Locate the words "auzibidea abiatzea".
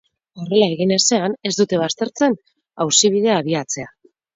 2.87-3.99